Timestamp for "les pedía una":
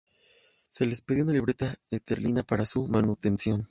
0.87-1.33